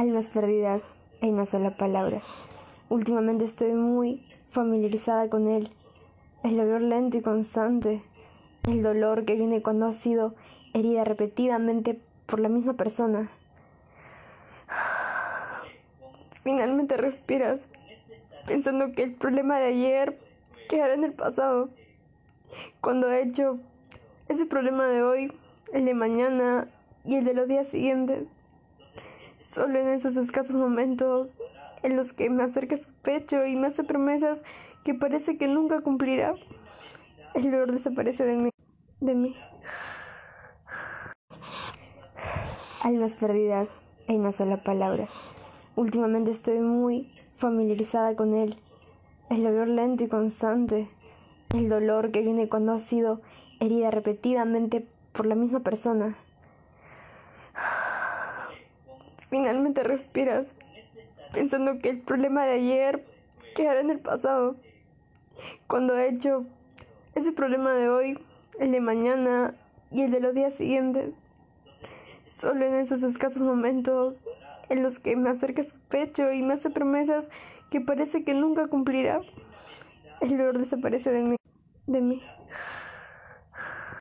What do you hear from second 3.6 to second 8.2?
muy familiarizada con él. El dolor lento y constante.